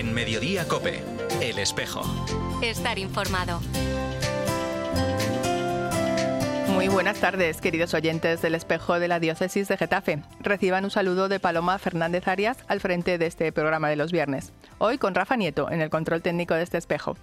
[0.00, 1.02] En Mediodía Cope,
[1.42, 2.00] El Espejo.
[2.62, 3.60] Estar informado.
[6.68, 10.22] Muy buenas tardes, queridos oyentes del espejo de la diócesis de Getafe.
[10.40, 14.54] Reciban un saludo de Paloma Fernández Arias al frente de este programa de los viernes.
[14.78, 17.18] Hoy con Rafa Nieto en el control técnico de este espejo.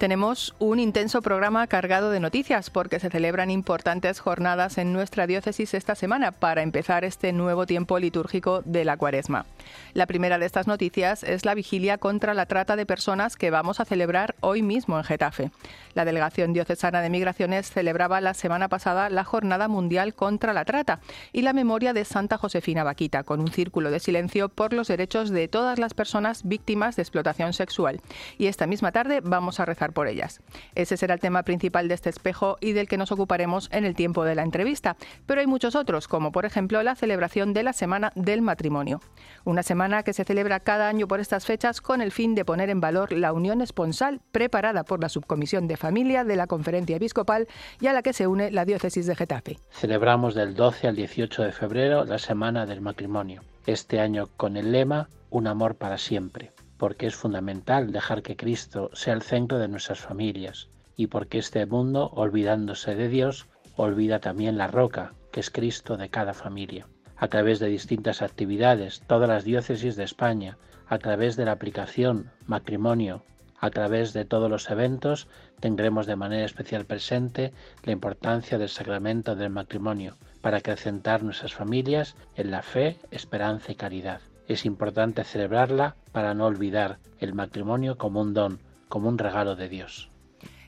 [0.00, 5.74] Tenemos un intenso programa cargado de noticias porque se celebran importantes jornadas en nuestra diócesis
[5.74, 9.44] esta semana para empezar este nuevo tiempo litúrgico de la cuaresma.
[9.92, 13.78] La primera de estas noticias es la vigilia contra la trata de personas que vamos
[13.78, 15.50] a celebrar hoy mismo en Getafe.
[15.92, 21.00] La Delegación Diocesana de Migraciones celebraba la semana pasada la Jornada Mundial contra la Trata
[21.30, 25.28] y la memoria de Santa Josefina Vaquita, con un círculo de silencio por los derechos
[25.28, 28.00] de todas las personas víctimas de explotación sexual.
[28.38, 30.40] Y esta misma tarde vamos a rezar por ellas.
[30.74, 33.94] Ese será el tema principal de este espejo y del que nos ocuparemos en el
[33.94, 34.96] tiempo de la entrevista.
[35.26, 39.00] Pero hay muchos otros, como por ejemplo la celebración de la Semana del Matrimonio.
[39.44, 42.70] Una semana que se celebra cada año por estas fechas con el fin de poner
[42.70, 47.48] en valor la unión esponsal preparada por la Subcomisión de Familia de la Conferencia Episcopal
[47.80, 49.58] y a la que se une la Diócesis de Getafe.
[49.70, 53.42] Celebramos del 12 al 18 de febrero la Semana del Matrimonio.
[53.66, 58.88] Este año con el lema Un amor para siempre porque es fundamental dejar que Cristo
[58.94, 64.56] sea el centro de nuestras familias y porque este mundo, olvidándose de Dios, olvida también
[64.56, 66.86] la roca, que es Cristo de cada familia.
[67.18, 70.56] A través de distintas actividades, todas las diócesis de España,
[70.88, 73.24] a través de la aplicación matrimonio,
[73.58, 75.28] a través de todos los eventos,
[75.60, 77.52] tendremos de manera especial presente
[77.84, 83.74] la importancia del sacramento del matrimonio para acrecentar nuestras familias en la fe, esperanza y
[83.74, 89.54] caridad es importante celebrarla para no olvidar el matrimonio como un don, como un regalo
[89.54, 90.10] de Dios.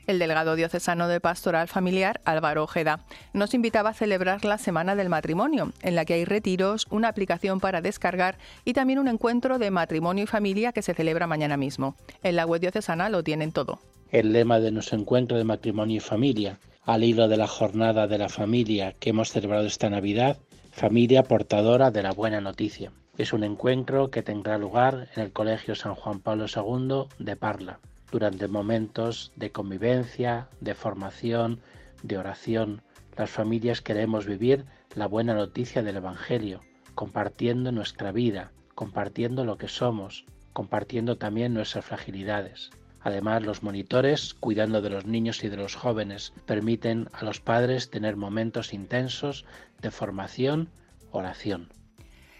[0.07, 5.09] El delegado diocesano de Pastoral Familiar, Álvaro Ojeda, nos invitaba a celebrar la Semana del
[5.09, 9.71] Matrimonio, en la que hay retiros, una aplicación para descargar y también un encuentro de
[9.71, 11.95] matrimonio y familia que se celebra mañana mismo.
[12.21, 13.79] En la web diocesana lo tienen todo.
[14.11, 18.17] El lema de nuestro encuentro de matrimonio y familia, al hilo de la jornada de
[18.17, 20.37] la familia que hemos celebrado esta Navidad,
[20.71, 22.91] familia portadora de la buena noticia.
[23.15, 27.79] Es un encuentro que tendrá lugar en el Colegio San Juan Pablo II de Parla,
[28.11, 31.59] durante momentos de convivencia, de formación,
[32.01, 32.81] de oración.
[33.15, 34.65] Las familias queremos vivir
[34.95, 36.61] la buena noticia del Evangelio,
[36.95, 42.71] compartiendo nuestra vida, compartiendo lo que somos, compartiendo también nuestras fragilidades.
[42.99, 47.91] Además, los monitores, cuidando de los niños y de los jóvenes, permiten a los padres
[47.91, 49.45] tener momentos intensos
[49.83, 50.69] de formación,
[51.11, 51.69] oración.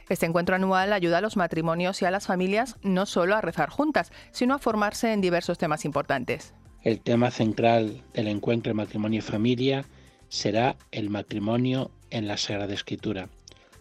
[0.10, 3.70] Este encuentro anual ayuda a los matrimonios y a las familias no solo a rezar
[3.70, 6.54] juntas, sino a formarse en diversos temas importantes.
[6.82, 9.86] El tema central del encuentro matrimonio y familia
[10.28, 13.30] será el matrimonio en la Sagrada Escritura,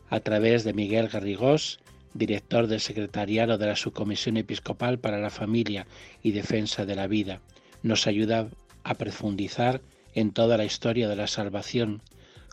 [0.08, 1.80] a través de Miguel Garrigós,
[2.14, 5.86] director del Secretariado de la Subcomisión Episcopal para la Familia
[6.22, 7.40] y Defensa de la Vida.
[7.82, 8.48] Nos ayuda
[8.84, 9.80] a profundizar
[10.14, 12.02] en toda la historia de la salvación,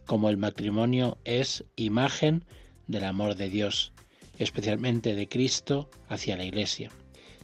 [0.05, 2.45] como el matrimonio es imagen
[2.89, 3.93] del amor de Dios,
[4.39, 6.89] especialmente de Cristo hacia la Iglesia.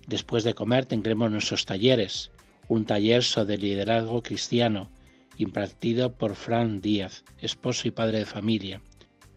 [0.07, 2.31] Después de comer tendremos nuestros talleres,
[2.67, 4.89] un taller sobre liderazgo cristiano,
[5.37, 8.81] impartido por Fran Díaz, esposo y padre de familia,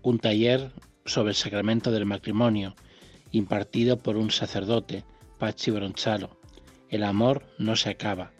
[0.02, 0.72] un taller
[1.04, 2.74] sobre el sacramento del matrimonio,
[3.30, 5.04] impartido por un sacerdote,
[5.38, 6.38] Pachi Bronchalo.
[6.88, 8.32] El amor no se acaba,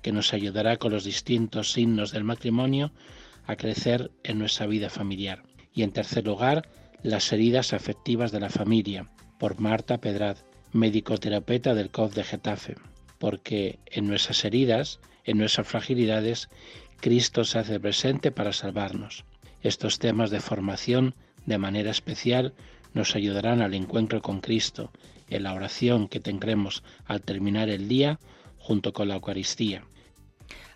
[0.00, 2.92] que nos ayudará con los distintos signos del matrimonio
[3.46, 5.42] a crecer en nuestra vida familiar.
[5.74, 6.68] Y en tercer lugar,
[7.02, 10.36] las heridas afectivas de la familia, por Marta Pedrad,
[10.72, 12.76] médico-terapeuta del COF de Getafe,
[13.18, 16.48] porque en nuestras heridas, en nuestras fragilidades,
[17.00, 19.24] Cristo se hace presente para salvarnos.
[19.62, 21.14] Estos temas de formación,
[21.46, 22.54] de manera especial,
[22.94, 24.90] nos ayudarán al encuentro con Cristo,
[25.30, 28.18] en la oración que tendremos al terminar el día
[28.58, 29.84] junto con la Eucaristía.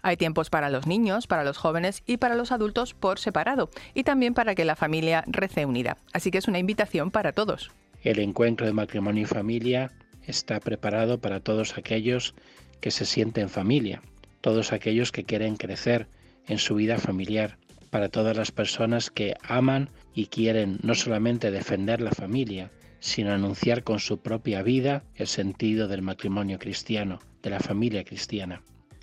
[0.05, 4.03] Hay tiempos para los niños, para los jóvenes y para los adultos por separado, y
[4.03, 5.97] también para que la familia rece unida.
[6.13, 7.71] Así que es una invitación para todos.
[8.03, 9.93] El encuentro de matrimonio y familia
[10.27, 12.35] está preparado para todos aquellos
[12.81, 14.03] que se sienten familia,
[14.41, 16.09] todos aquellos que quieren crecer
[16.49, 17.57] en su vida familiar,
[17.91, 23.85] para todas las personas que aman y quieren no solamente defender la familia, sino anunciar
[23.85, 28.63] con su propia vida el sentido del matrimonio cristiano, de la familia cristiana.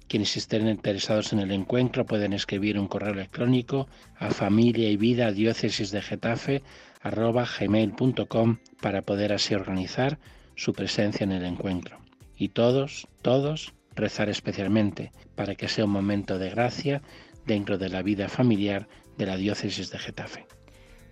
[0.10, 5.32] Quienes estén interesados en el encuentro pueden escribir un correo electrónico a familia y vida
[5.32, 6.64] diócesis de Getafe
[7.04, 10.18] gmail.com para poder así organizar
[10.56, 12.00] su presencia en el encuentro.
[12.36, 17.04] Y todos, todos, rezar especialmente para que sea un momento de gracia
[17.46, 20.48] dentro de la vida familiar de la diócesis de Getafe.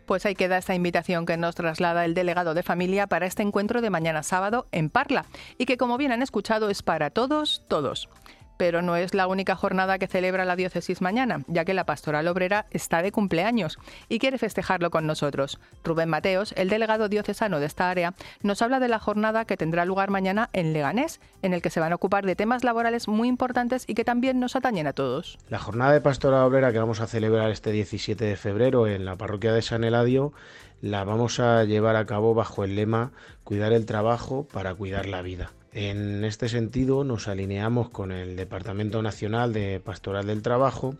[0.07, 3.81] Pues ahí queda esta invitación que nos traslada el delegado de familia para este encuentro
[3.81, 5.25] de mañana sábado en Parla
[5.59, 8.09] y que como bien han escuchado es para todos, todos
[8.57, 12.27] pero no es la única jornada que celebra la diócesis mañana, ya que la pastoral
[12.27, 13.77] obrera está de cumpleaños
[14.09, 15.59] y quiere festejarlo con nosotros.
[15.83, 19.85] Rubén Mateos, el delegado diocesano de esta área, nos habla de la jornada que tendrá
[19.85, 23.27] lugar mañana en Leganés, en el que se van a ocupar de temas laborales muy
[23.27, 25.37] importantes y que también nos atañen a todos.
[25.49, 29.15] La jornada de pastoral obrera que vamos a celebrar este 17 de febrero en la
[29.15, 30.33] parroquia de San Eladio
[30.81, 33.11] la vamos a llevar a cabo bajo el lema
[33.43, 35.51] Cuidar el trabajo para cuidar la vida.
[35.79, 40.95] En este sentido nos alineamos con el Departamento Nacional de Pastoral del Trabajo,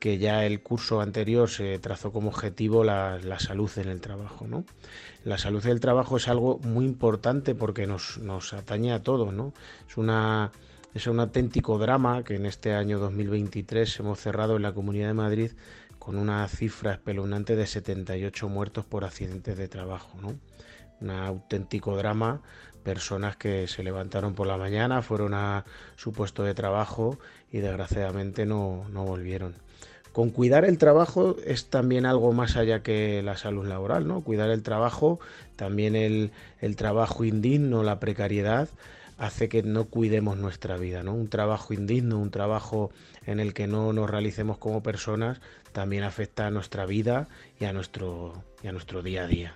[0.00, 4.46] que ya el curso anterior se trazó como objetivo la, salud en el trabajo.
[4.46, 4.64] ¿no?
[5.24, 8.16] La salud del trabajo es algo muy importante porque nos,
[8.54, 9.28] atañe a todos.
[10.94, 15.14] Es, un auténtico drama que en este año 2023 hemos cerrado en la Comunidad de
[15.14, 15.50] Madrid
[15.98, 20.16] con una cifra espeluznante de 78 muertos por accidentes de trabajo.
[21.02, 22.40] Un auténtico drama
[22.84, 25.64] personas que se levantaron por la mañana, fueron a
[25.96, 27.18] su puesto de trabajo
[27.50, 29.54] y desgraciadamente no, volvieron.
[30.12, 34.20] Con cuidar el trabajo es también algo más allá que la salud laboral, ¿no?
[34.20, 35.18] Cuidar el trabajo,
[35.56, 38.68] también el, el trabajo indigno, la precariedad,
[39.18, 41.14] hace que no cuidemos nuestra vida, ¿no?
[41.14, 42.92] Un trabajo indigno, un trabajo
[43.26, 45.40] en el que no nos realicemos como personas,
[45.72, 47.28] también afecta a nuestra vida
[47.58, 49.54] y a nuestro, y a nuestro día a día.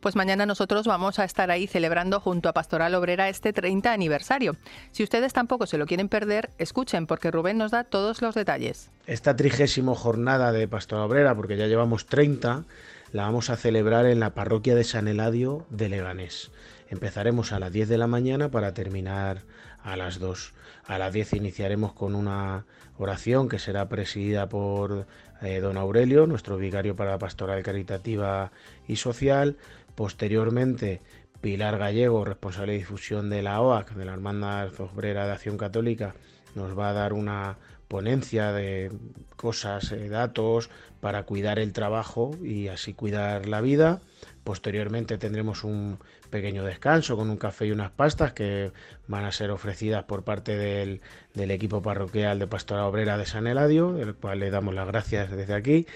[0.00, 4.56] Pues mañana nosotros vamos a estar ahí celebrando junto a Pastoral Obrera este 30 aniversario.
[4.92, 8.90] Si ustedes tampoco se lo quieren perder, escuchen porque Rubén nos da todos los detalles.
[9.06, 12.64] Esta trigésimo jornada de Pastoral Obrera, porque ya llevamos 30,
[13.12, 16.52] la vamos a celebrar en la parroquia de San Eladio de Leganés.
[16.90, 19.42] Empezaremos a las 10 de la mañana para terminar
[19.82, 20.54] a las 2.
[20.86, 22.64] A las 10 iniciaremos con una
[22.98, 25.06] oración que será presidida por
[25.40, 28.50] eh, don Aurelio, nuestro vicario para la pastoral caritativa
[28.86, 29.56] y social.
[29.98, 31.02] Posteriormente,
[31.40, 36.14] Pilar Gallego, responsable de difusión de la OAC, de la Hermandad Obrera de Acción Católica,
[36.54, 37.58] nos va a dar una
[37.88, 38.92] ponencia de
[39.34, 44.00] cosas, eh, datos para cuidar el trabajo y así cuidar la vida.
[44.44, 45.98] Posteriormente tendremos un
[46.30, 48.70] pequeño descanso con un café y unas pastas que
[49.08, 51.00] van a ser ofrecidas por parte del,
[51.34, 55.32] del equipo parroquial de Pastora Obrera de San Eladio, del cual le damos las gracias
[55.32, 55.86] desde aquí.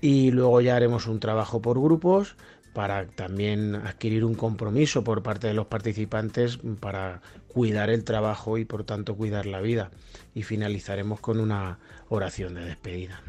[0.00, 2.36] Y luego ya haremos un trabajo por grupos
[2.76, 8.66] para también adquirir un compromiso por parte de los participantes para cuidar el trabajo y
[8.66, 9.90] por tanto cuidar la vida.
[10.34, 11.78] Y finalizaremos con una
[12.10, 13.22] oración de despedida.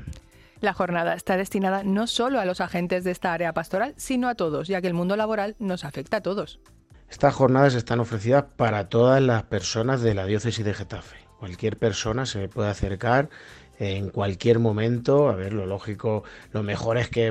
[0.59, 4.35] La jornada está destinada no solo a los agentes de esta área pastoral, sino a
[4.35, 6.59] todos, ya que el mundo laboral nos afecta a todos.
[7.09, 11.15] Estas jornadas están ofrecidas para todas las personas de la diócesis de Getafe.
[11.39, 13.29] Cualquier persona se puede acercar
[13.79, 15.29] en cualquier momento.
[15.29, 17.27] A ver, lo lógico, lo mejor es que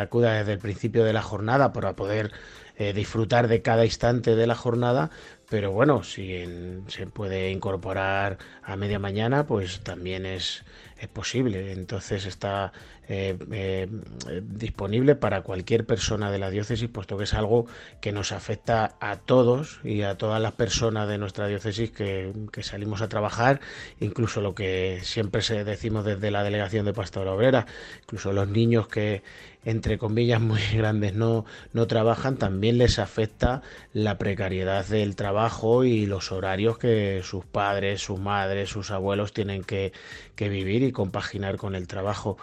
[0.00, 2.32] acuda desde el principio de la jornada para poder
[2.76, 5.10] eh, disfrutar de cada instante de la jornada.
[5.48, 6.44] Pero bueno, si
[6.86, 10.64] se puede incorporar a media mañana, pues también es,
[10.98, 11.72] es posible.
[11.72, 12.72] Entonces está
[13.12, 13.88] eh, eh,
[14.40, 17.66] disponible para cualquier persona de la diócesis, puesto que es algo
[18.00, 23.02] que nos afecta a todos y a todas las personas de nuestra diócesis que, salimos
[23.02, 23.58] a trabajar,
[23.98, 27.66] incluso lo que siempre se decimos desde la delegación de Pastora Obrera,
[28.02, 29.24] incluso los niños que
[29.64, 33.62] entre comillas muy grandes no, no trabajan, también les afecta
[33.92, 39.64] la precariedad del trabajo y los horarios que sus padres, sus madres, sus abuelos tienen
[39.64, 39.92] que,
[40.36, 42.38] que vivir y compaginar con el trabajo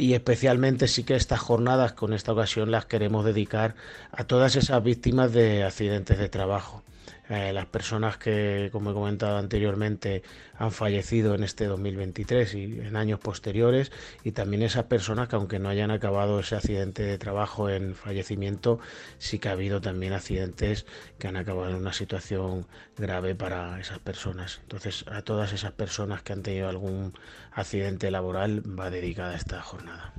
[0.00, 3.74] y especialmente sí que estas jornadas con esta ocasión las queremos dedicar
[4.10, 6.82] a todas esas víctimas de accidentes de trabajo.
[7.28, 10.22] Eh, las personas que, como he comentado anteriormente,
[10.56, 13.92] han fallecido en este 2023 y en años posteriores,
[14.24, 18.80] y también esas personas que, aunque no hayan acabado ese accidente de trabajo en fallecimiento,
[19.18, 20.86] sí que ha habido también accidentes
[21.18, 24.58] que han acabado en una situación grave para esas personas.
[24.62, 27.14] Entonces, a todas esas personas que han tenido algún
[27.52, 30.12] accidente laboral va dedicada esta jornada.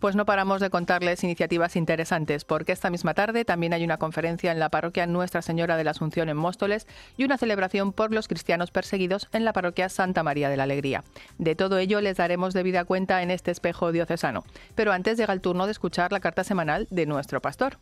[0.00, 4.50] Pues no paramos de contarles iniciativas interesantes, porque esta misma tarde también hay una conferencia
[4.50, 6.86] en la parroquia Nuestra Señora de la Asunción en Móstoles
[7.18, 11.04] y una celebración por los cristianos perseguidos en la parroquia Santa María de la Alegría.
[11.36, 14.42] De todo ello les daremos debida cuenta en este espejo diocesano.
[14.74, 17.76] Pero antes llega el turno de escuchar la carta semanal de nuestro pastor.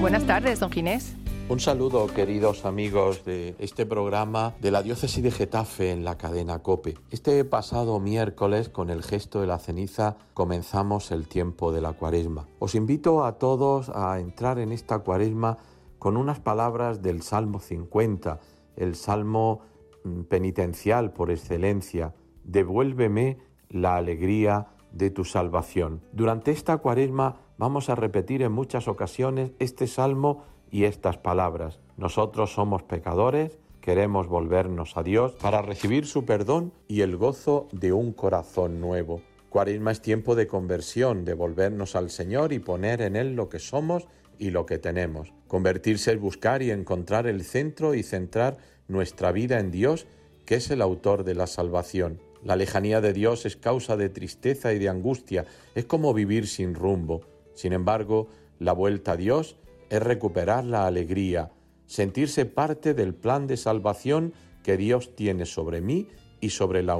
[0.00, 1.14] Buenas tardes, don Ginés.
[1.50, 6.60] Un saludo, queridos amigos de este programa de la diócesis de Getafe en la cadena
[6.60, 6.94] Cope.
[7.10, 12.46] Este pasado miércoles, con el gesto de la ceniza, comenzamos el tiempo de la cuaresma.
[12.60, 15.58] Os invito a todos a entrar en esta cuaresma
[15.98, 18.38] con unas palabras del Salmo 50,
[18.76, 19.62] el Salmo
[20.04, 22.14] mm, penitencial por excelencia.
[22.44, 23.38] Devuélveme
[23.70, 26.00] la alegría de tu salvación.
[26.12, 31.78] Durante esta cuaresma vamos a repetir en muchas ocasiones este salmo y estas palabras.
[31.96, 37.92] Nosotros somos pecadores, queremos volvernos a Dios para recibir su perdón y el gozo de
[37.92, 39.22] un corazón nuevo.
[39.48, 43.58] Cuaresma es tiempo de conversión, de volvernos al Señor y poner en Él lo que
[43.58, 44.06] somos
[44.38, 45.32] y lo que tenemos.
[45.48, 50.06] Convertirse es buscar y encontrar el centro y centrar nuestra vida en Dios,
[50.46, 52.20] que es el autor de la salvación.
[52.42, 56.74] La lejanía de Dios es causa de tristeza y de angustia, es como vivir sin
[56.74, 57.20] rumbo.
[57.54, 59.56] Sin embargo, la vuelta a Dios
[59.90, 61.50] es recuperar la alegría,
[61.86, 64.32] sentirse parte del plan de salvación
[64.62, 66.06] que Dios tiene sobre mí
[66.40, 66.96] y sobre la,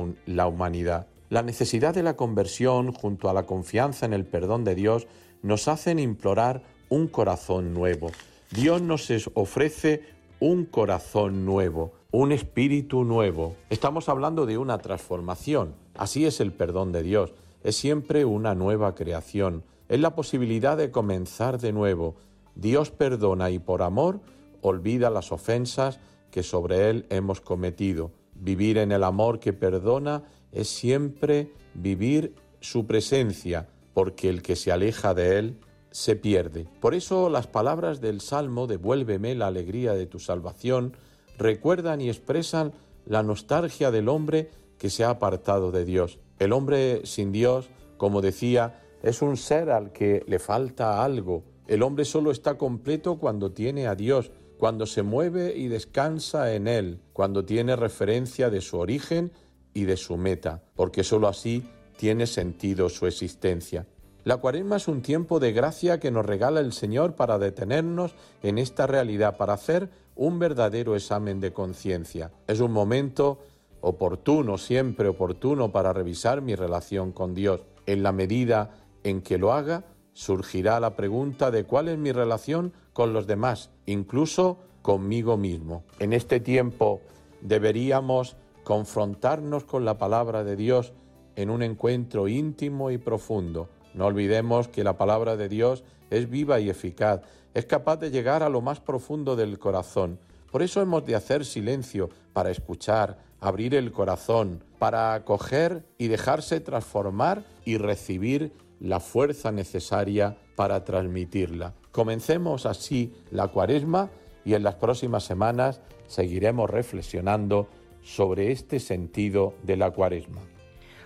[0.47, 1.06] humanidad.
[1.28, 5.06] La necesidad de la conversión junto a la confianza en el perdón de Dios
[5.42, 8.11] nos hacen implorar un corazón nuevo.
[8.50, 10.02] Dios nos ofrece
[10.40, 13.54] un corazón nuevo, un espíritu nuevo.
[13.70, 15.76] Estamos hablando de una transformación.
[15.94, 17.32] Así es el perdón de Dios.
[17.62, 19.62] Es siempre una nueva creación.
[19.88, 22.16] Es la posibilidad de comenzar de nuevo.
[22.54, 24.21] Dios perdona y por amor
[24.62, 28.12] olvida las ofensas que sobre Él hemos cometido.
[28.35, 34.73] Vivir en el amor que perdona es siempre vivir su presencia, porque el que se
[34.73, 36.66] aleja de Él se pierde.
[36.80, 40.97] Por eso las palabras del Salmo, devuélveme la alegría de tu salvación,
[41.37, 42.73] recuerdan y expresan
[43.07, 46.19] la nostalgia del hombre que se ha apartado de Dios.
[46.38, 51.42] El hombre sin Dios, como decía, es un ser al que le falta algo.
[51.71, 56.67] El hombre solo está completo cuando tiene a Dios, cuando se mueve y descansa en
[56.67, 59.31] Él, cuando tiene referencia de su origen
[59.73, 61.62] y de su meta, porque sólo así
[61.97, 63.87] tiene sentido su existencia.
[64.25, 68.59] La cuaresma es un tiempo de gracia que nos regala el Señor para detenernos en
[68.59, 72.33] esta realidad, para hacer un verdadero examen de conciencia.
[72.49, 73.39] Es un momento
[73.81, 77.61] oportuno, siempre oportuno, para revisar mi relación con Dios.
[77.87, 78.75] En la medida
[79.05, 83.71] en que lo haga, surgirá la pregunta de cuál es mi relación con los demás,
[83.87, 85.85] incluso conmigo mismo.
[85.99, 87.00] En este tiempo
[87.40, 90.93] deberíamos confrontarnos con la palabra de Dios
[91.37, 96.61] en un encuentro íntimo y profundo no olvidemos que la palabra de Dios es viva
[96.61, 97.23] y eficaz,
[97.55, 100.19] es capaz de llegar a lo más profundo del corazón.
[100.50, 106.61] Por eso hemos de hacer silencio para escuchar, abrir el corazón, para acoger y dejarse
[106.61, 111.75] transformar y recibir la fuerza necesaria para transmitirla.
[111.92, 114.10] Comencemos así la cuaresma
[114.44, 117.68] y en las próximas semanas seguiremos reflexionando
[118.02, 120.40] sobre este sentido de la cuaresma.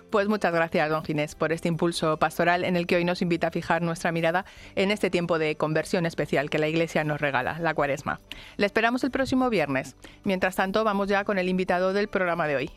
[0.09, 3.47] Pues muchas gracias, don Ginés, por este impulso pastoral en el que hoy nos invita
[3.47, 7.59] a fijar nuestra mirada en este tiempo de conversión especial que la Iglesia nos regala,
[7.59, 8.21] la cuaresma.
[8.55, 9.95] Le esperamos el próximo viernes.
[10.23, 12.71] Mientras tanto, vamos ya con el invitado del programa de hoy.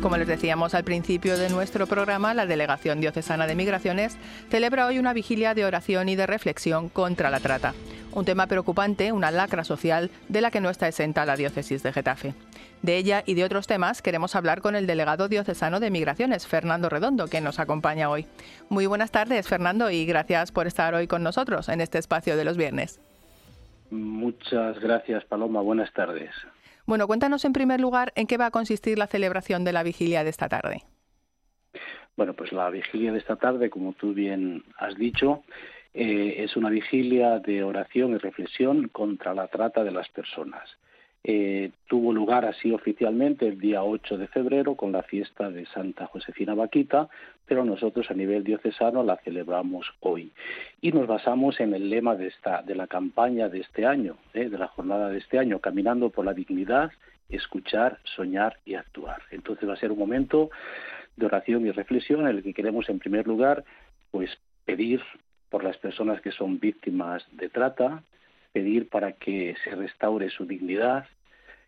[0.00, 4.16] Como les decíamos al principio de nuestro programa, la Delegación Diocesana de Migraciones
[4.48, 7.74] celebra hoy una vigilia de oración y de reflexión contra la trata.
[8.12, 11.92] Un tema preocupante, una lacra social de la que no está exenta la diócesis de
[11.92, 12.34] Getafe.
[12.80, 16.88] De ella y de otros temas queremos hablar con el delegado diocesano de Migraciones, Fernando
[16.88, 18.26] Redondo, que nos acompaña hoy.
[18.68, 22.44] Muy buenas tardes, Fernando, y gracias por estar hoy con nosotros en este espacio de
[22.44, 23.00] los viernes.
[23.90, 25.60] Muchas gracias, Paloma.
[25.60, 26.30] Buenas tardes.
[26.88, 30.24] Bueno, cuéntanos en primer lugar en qué va a consistir la celebración de la vigilia
[30.24, 30.84] de esta tarde.
[32.16, 35.44] Bueno, pues la vigilia de esta tarde, como tú bien has dicho,
[35.92, 40.66] eh, es una vigilia de oración y reflexión contra la trata de las personas.
[41.24, 46.06] Eh, tuvo lugar así oficialmente el día 8 de febrero con la fiesta de Santa
[46.06, 47.08] Josefina Vaquita,
[47.44, 50.32] pero nosotros a nivel diocesano la celebramos hoy.
[50.80, 54.48] Y nos basamos en el lema de, esta, de la campaña de este año, eh,
[54.48, 56.92] de la jornada de este año, caminando por la dignidad,
[57.28, 59.22] escuchar, soñar y actuar.
[59.30, 60.50] Entonces va a ser un momento
[61.16, 63.64] de oración y reflexión en el que queremos en primer lugar
[64.10, 64.30] pues
[64.64, 65.02] pedir
[65.50, 68.02] por las personas que son víctimas de trata,
[68.58, 71.06] pedir para que se restaure su dignidad,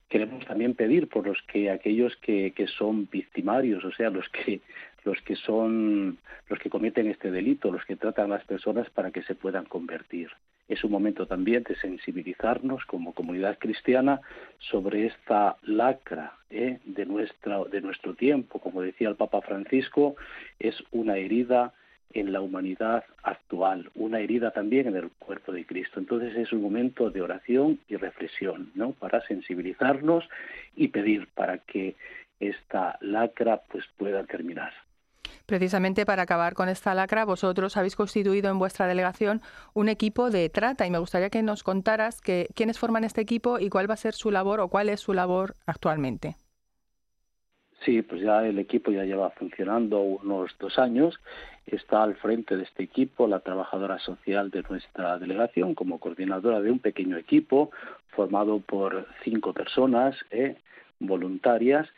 [0.08, 4.60] queremos también pedir por los que aquellos que, que son victimarios, o sea, los que
[5.04, 6.18] los que son
[6.48, 9.66] los que cometen este delito, los que tratan a las personas para que se puedan
[9.66, 10.28] convertir.
[10.68, 14.20] Es un momento también de sensibilizarnos como comunidad cristiana
[14.58, 16.80] sobre esta lacra ¿eh?
[16.84, 20.16] de nuestra de nuestro tiempo, como decía el Papa Francisco,
[20.58, 21.72] es una herida
[22.12, 26.00] en la humanidad actual, una herida también en el cuerpo de Cristo.
[26.00, 28.92] Entonces es un momento de oración y reflexión, ¿no?
[28.92, 30.28] Para sensibilizarnos
[30.74, 31.96] y pedir para que
[32.40, 34.72] esta lacra pues pueda terminar.
[35.46, 39.40] Precisamente para acabar con esta lacra, vosotros habéis constituido en vuestra delegación
[39.74, 43.58] un equipo de trata y me gustaría que nos contaras que, quiénes forman este equipo
[43.58, 46.36] y cuál va a ser su labor o cuál es su labor actualmente.
[47.84, 51.18] Sí, pues ya el equipo ya lleva funcionando unos dos años.
[51.66, 56.70] Está al frente de este equipo la trabajadora social de nuestra delegación como coordinadora de
[56.70, 57.70] un pequeño equipo
[58.10, 60.56] formado por cinco personas eh,
[60.98, 61.88] voluntarias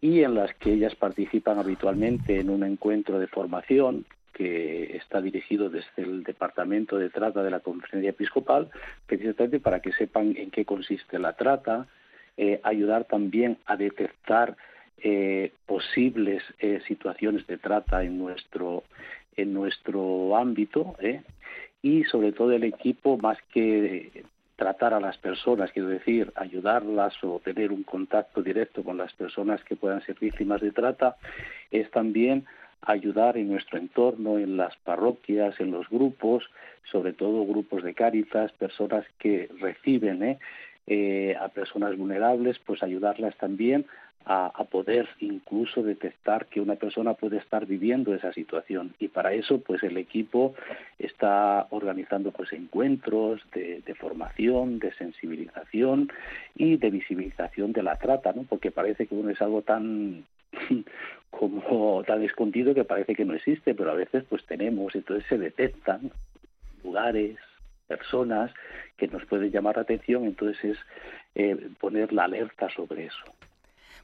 [0.00, 5.68] y en las que ellas participan habitualmente en un encuentro de formación que está dirigido
[5.68, 8.70] desde el Departamento de Trata de la Conferencia Episcopal,
[9.06, 11.88] precisamente para que sepan en qué consiste la trata,
[12.36, 14.56] eh, ayudar también a detectar
[15.02, 18.84] eh, posibles eh, situaciones de trata en nuestro
[19.36, 21.22] en nuestro ámbito ¿eh?
[21.82, 24.24] y sobre todo el equipo más que
[24.56, 29.62] tratar a las personas, quiero decir, ayudarlas o tener un contacto directo con las personas
[29.62, 31.16] que puedan ser víctimas de trata,
[31.70, 32.44] es también
[32.82, 36.44] ayudar en nuestro entorno, en las parroquias, en los grupos,
[36.90, 40.38] sobre todo grupos de cáritas, personas que reciben ¿eh?
[40.88, 43.86] Eh, a personas vulnerables, pues ayudarlas también
[44.30, 48.94] a, poder incluso detectar que una persona puede estar viviendo esa situación.
[48.98, 50.54] Y para eso pues el equipo
[50.98, 56.12] está organizando pues encuentros de, formación de sensibilización
[56.54, 60.24] y de visibilización de la trata no porque parece que uno es algo tan
[61.30, 65.36] como tan escondido que parece que no existe pero a veces pues tenemos entonces se
[65.36, 66.12] detectan
[66.84, 67.36] lugares
[67.88, 68.52] personas
[68.96, 70.78] que nos pueden llamar la atención entonces es
[71.34, 73.24] eh, poner la alerta sobre eso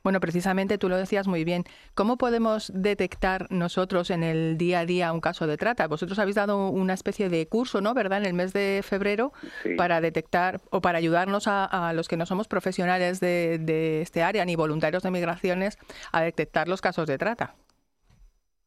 [0.04, 1.64] bueno, precisamente tú lo decías muy bien.
[1.94, 5.88] ¿Cómo podemos detectar nosotros en el día a día un caso de trata?
[5.88, 7.94] Vosotros habéis dado una especie de curso, ¿no?
[7.94, 8.18] ¿Verdad?
[8.18, 9.32] En el mes de febrero
[9.78, 14.56] para detectar o para ayudarnos a, los que no somos profesionales de, este área ni
[14.56, 15.78] voluntarios de migraciones
[16.12, 17.54] a detectar los casos de trata.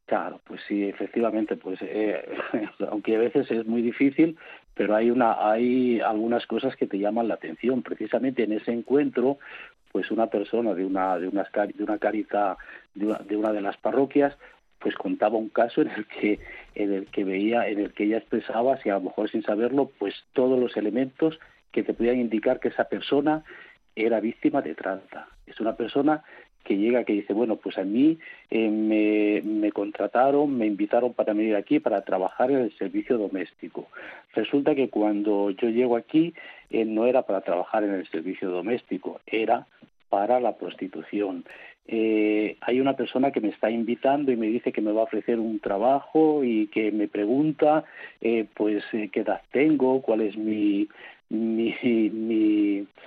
[0.07, 2.25] Claro, pues sí, efectivamente, pues eh,
[2.89, 4.37] aunque a veces es muy difícil,
[4.73, 7.83] pero hay una, hay algunas cosas que te llaman la atención.
[7.83, 9.37] Precisamente en ese encuentro,
[9.91, 12.57] pues una persona de una de una de una carita
[12.95, 14.37] de una, de las parroquias
[14.79, 16.39] pues contaba un caso en el que
[16.75, 19.91] en el que veía en el que ella expresaba si a lo mejor sin saberlo
[19.97, 21.39] pues todos los elementos
[21.71, 23.43] que te podían indicar que esa persona
[23.95, 26.23] era víctima de trata es una persona
[26.67, 28.19] que llega que dice bueno pues a mí
[28.51, 33.87] eh, me, contrataron me invitaron para venir aquí para trabajar en el servicio doméstico
[34.33, 36.33] resulta que cuando yo llego aquí
[36.69, 39.65] eh, no era para trabajar en el servicio doméstico era
[40.09, 41.43] para la prostitución.
[41.85, 45.03] Eh, hay una persona que me está invitando y me dice que me va a
[45.03, 47.83] ofrecer un trabajo y que me pregunta
[48.55, 50.87] pues qué edad tengo, cuál es mi,
[51.29, 52.87] mi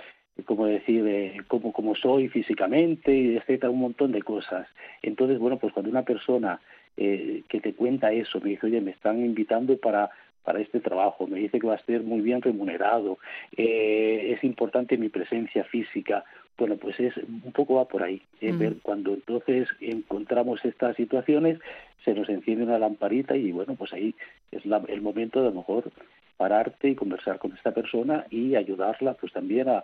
[0.45, 4.67] como decir, eh, cómo, cómo soy físicamente, etcétera, un montón de cosas.
[5.01, 6.59] Entonces, bueno, pues cuando una persona
[6.97, 10.09] eh, que te cuenta eso, me dice, oye, me están invitando para
[10.43, 13.19] para este trabajo, me dice que va a ser muy bien remunerado,
[13.55, 16.23] eh, es importante mi presencia física,
[16.57, 18.21] bueno, pues es un poco va por ahí.
[18.39, 18.51] ¿eh?
[18.51, 21.59] ver cuando entonces encontramos estas situaciones,
[22.05, 24.13] se nos enciende una lamparita y bueno, pues ahí
[24.51, 25.91] es el momento de a lo mejor
[26.37, 29.83] pararte y conversar con esta persona y ayudarla pues también a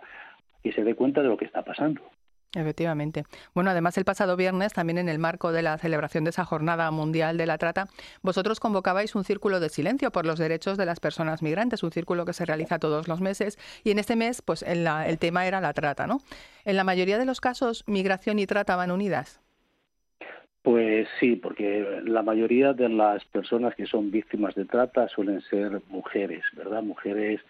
[0.62, 2.02] que se dé cuenta de lo que está pasando.
[2.54, 3.24] Efectivamente.
[3.54, 6.90] Bueno, además el pasado viernes, también en el marco de la celebración de esa Jornada
[6.90, 7.88] Mundial de la Trata,
[8.22, 12.24] vosotros convocabais un círculo de silencio por los derechos de las personas migrantes, un círculo
[12.24, 15.74] que se realiza todos los meses y en este mes, pues el tema era la
[15.74, 16.20] trata, ¿no?
[16.64, 19.42] En la mayoría de los casos, migración y trata van unidas.
[20.62, 25.82] Pues sí, porque la mayoría de las personas que son víctimas de trata suelen ser
[25.88, 26.82] mujeres, ¿verdad?
[26.82, 27.40] Mujeres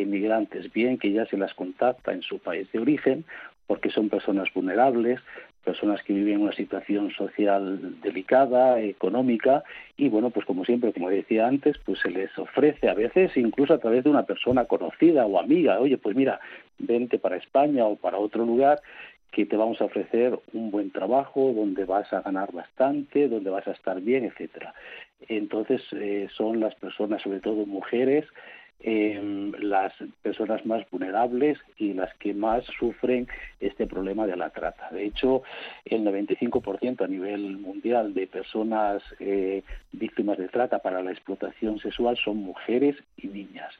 [0.00, 3.24] inmigrantes, bien que ya se las contacta en su país de origen
[3.66, 5.20] porque son personas vulnerables,
[5.64, 9.62] personas que viven una situación social delicada, económica,
[9.96, 13.72] y bueno, pues como siempre, como decía antes, pues se les ofrece a veces incluso
[13.72, 16.40] a través de una persona conocida o amiga, oye, pues mira,
[16.78, 18.80] vente para España o para otro lugar
[19.30, 23.66] que te vamos a ofrecer un buen trabajo, donde vas a ganar bastante, donde vas
[23.66, 24.74] a estar bien, etcétera.
[25.28, 28.26] Entonces eh, son las personas, sobre todo mujeres,
[28.82, 29.92] eh, las
[30.22, 33.28] personas más vulnerables y las que más sufren
[33.60, 34.90] este problema de la trata.
[34.90, 35.42] De hecho,
[35.84, 42.16] el 95% a nivel mundial de personas eh, víctimas de trata para la explotación sexual
[42.16, 43.72] son mujeres y niñas.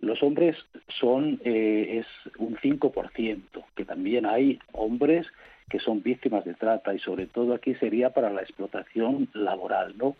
[0.00, 0.56] Los hombres
[1.00, 2.06] son eh, es
[2.38, 3.40] un 5%,
[3.74, 5.26] que también hay hombres
[5.70, 10.14] que son víctimas de trata y sobre todo aquí sería para la explotación laboral, ¿no?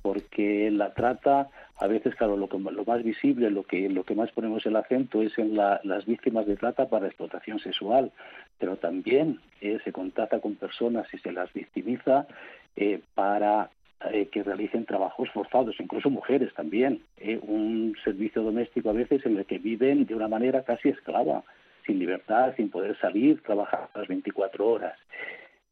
[0.00, 1.48] Porque la trata
[1.78, 5.22] a veces claro lo, lo más visible lo que lo que más ponemos el acento
[5.22, 8.12] es en las víctimas de trata para explotación sexual
[8.58, 12.26] pero también eh, se contacta con personas y se las victimiza
[12.76, 13.70] eh, para
[14.12, 17.02] eh, que realicen trabajos forzados, incluso mujeres también.
[17.42, 21.44] Un servicio doméstico a veces en el que viven de una manera casi esclava,
[21.86, 24.98] sin libertad, sin poder salir, trabajar las 24 horas.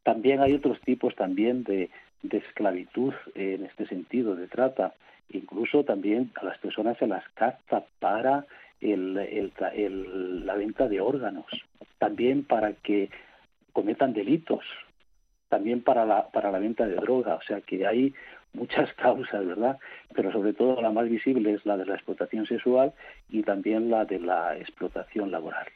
[0.03, 1.89] También hay otros tipos también de,
[2.29, 4.93] de esclavitud en este sentido, de trata.
[5.29, 8.45] Incluso también a las personas se las capta para
[8.81, 11.45] el, el, la venta de órganos,
[11.97, 13.09] también para que
[13.73, 14.63] cometan delitos,
[15.49, 17.35] también para la, para la venta de droga.
[17.35, 18.13] O sea que hay
[18.55, 19.77] muchas causas, ¿verdad?
[20.13, 22.93] Pero sobre todo la más visible es la de la explotación sexual
[23.29, 25.67] y también la de la explotación laboral.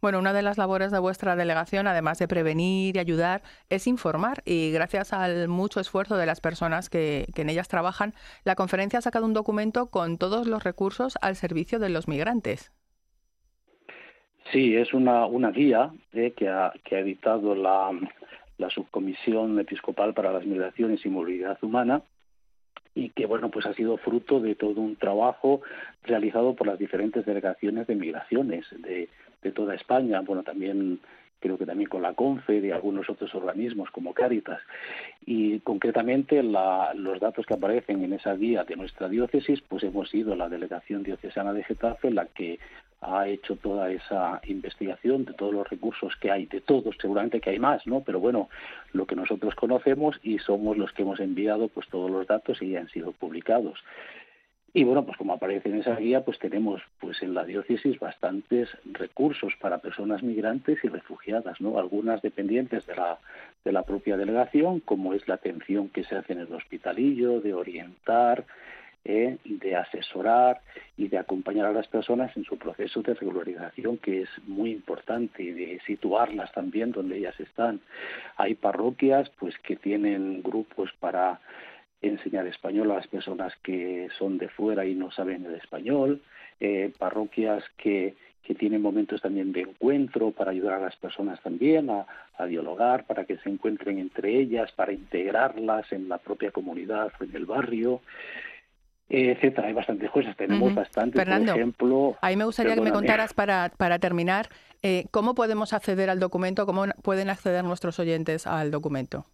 [0.00, 4.42] Bueno, una de las labores de vuestra delegación, además de prevenir y ayudar, es informar
[4.44, 8.12] y gracias al mucho esfuerzo de las personas que, en ellas trabajan,
[8.44, 12.72] la conferencia ha sacado un documento con todos los recursos al servicio de los migrantes.
[14.52, 17.90] Sí, es una, una guía eh, que, ha, que ha editado la,
[18.58, 22.02] la Subcomisión Episcopal para las Migraciones y Movilidad Humana
[22.94, 25.62] y que bueno pues ha sido fruto de todo un trabajo
[26.04, 29.08] realizado por las diferentes delegaciones de migraciones de,
[29.42, 31.00] de toda España bueno también
[31.44, 34.62] creo que también con la CONFE y algunos otros organismos como Cáritas.
[35.26, 40.34] Y concretamente los datos que aparecen en esa guía de nuestra diócesis, pues hemos sido
[40.36, 42.58] la Delegación Diocesana de Getafe la que
[43.04, 47.50] ha hecho toda esa investigación de todos los recursos que hay, de todos, seguramente que
[47.50, 48.00] hay más, ¿no?
[48.00, 48.48] Pero bueno,
[48.92, 52.76] lo que nosotros conocemos y somos los que hemos enviado pues todos los datos y
[52.76, 53.78] han sido publicados.
[54.76, 58.68] Y bueno, pues como aparece en esa guía, pues tenemos pues en la diócesis bastantes
[58.84, 61.78] recursos para personas migrantes y refugiadas, ¿no?
[61.78, 63.18] Algunas dependientes de la
[63.64, 67.54] de la propia delegación, como es la atención que se hace en el hospitalillo, de
[67.54, 68.44] orientar,
[69.04, 69.36] ¿eh?
[69.44, 70.60] de asesorar
[70.96, 75.42] y de acompañar a las personas en su proceso de regularización, que es muy importante,
[75.42, 77.80] y de situarlas también donde ellas están.
[78.36, 81.40] Hay parroquias pues que tienen grupos para
[82.00, 86.20] enseñar español a las personas que son de fuera y no saben el español,
[86.60, 91.88] eh, parroquias que, que tienen momentos también de encuentro para ayudar a las personas también
[91.90, 97.10] a, a, dialogar, para que se encuentren entre ellas, para integrarlas en la propia comunidad
[97.20, 98.02] en el barrio
[99.08, 99.68] etcétera.
[99.68, 102.16] Hay bastantes cosas, tenemos bastante, Fernando, por ejemplo...
[102.20, 104.48] Ahí me gustaría que me contaras para, para terminar,
[104.82, 106.66] eh, ¿cómo podemos acceder al documento?
[106.66, 109.26] ¿Cómo pueden acceder nuestros oyentes al documento?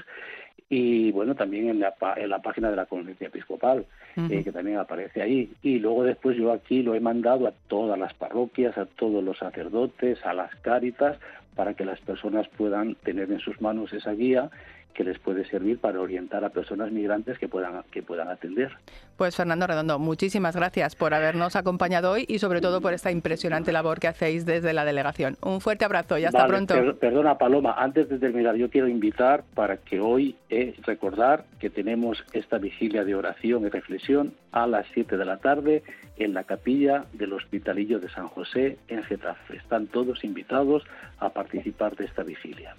[0.70, 4.78] y bueno, también en la, en la página de la Conferencia Episcopal, eh, que también
[4.78, 5.50] aparece ahí.
[5.62, 9.38] Y luego después yo aquí lo he mandado a todas las parroquias, a todos los
[9.38, 11.18] sacerdotes, a las cáritas,
[11.54, 14.50] para que las personas puedan tener en sus manos esa guía
[14.98, 18.72] que les puede servir para orientar a personas migrantes que puedan, que puedan atender.
[19.16, 23.70] Pues Fernando Redondo, muchísimas gracias por habernos acompañado hoy y sobre todo por esta impresionante
[23.70, 25.36] labor que hacéis desde la delegación.
[25.40, 26.74] Un fuerte abrazo y hasta pronto.
[26.98, 32.24] perdona Paloma, antes de terminar yo quiero invitar para que hoy es recordar que tenemos
[32.32, 35.84] esta vigilia de oración y reflexión a las 7 de la tarde
[36.16, 39.58] en la capilla del Hospitalillo de San José en Getafe.
[39.58, 40.82] Están todos invitados
[41.20, 42.74] a participar de esta vigilia.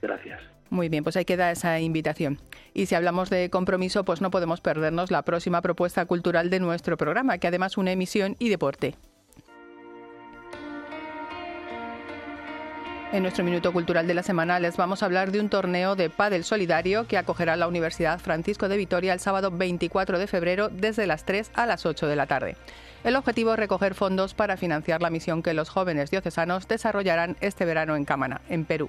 [0.00, 0.53] Gracias.
[0.70, 2.40] Muy bien, pues ahí queda esa invitación.
[2.72, 6.96] Y si hablamos de compromiso, pues no podemos perdernos la próxima propuesta cultural de nuestro
[6.96, 8.96] programa, que además une emisión y deporte.
[13.14, 16.10] En nuestro minuto cultural de la semana les vamos a hablar de un torneo de
[16.10, 21.06] pádel solidario que acogerá la Universidad Francisco de Vitoria el sábado 24 de febrero desde
[21.06, 22.56] las 3 a las 8 de la tarde.
[23.04, 27.66] El objetivo es recoger fondos para financiar la misión que los jóvenes diocesanos desarrollarán este
[27.66, 28.88] verano en Cámara, en Perú.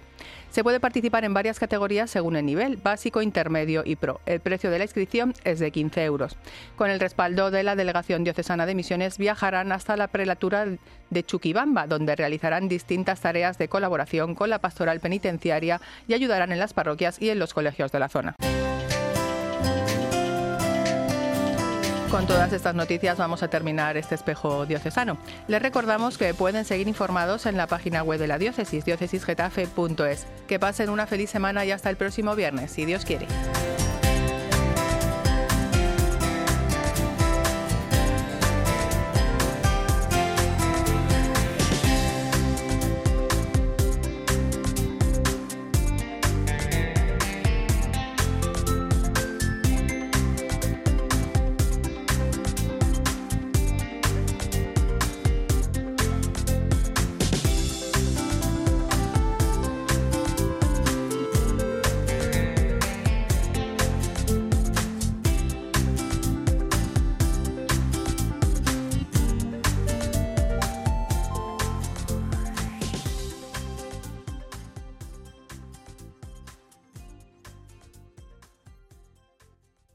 [0.50, 4.22] Se puede participar en varias categorías según el nivel, básico, intermedio y pro.
[4.26, 6.38] El precio de la inscripción es de 15 euros.
[6.78, 10.66] Con el respaldo de la Delegación Diocesana de Misiones viajarán hasta la prelatura
[11.10, 16.60] de Chuquibamba, donde realizarán distintas tareas de colaboración con la pastoral penitenciaria y ayudarán en
[16.60, 18.36] las parroquias y en los colegios de la zona.
[22.16, 25.18] Con todas estas noticias vamos a terminar este espejo diocesano.
[25.50, 30.26] Les recordamos que pueden seguir informados en la página web de la diócesis, diócesisgetafe.es.
[30.48, 33.28] Que pasen una feliz semana y hasta el próximo viernes, si Dios quiere.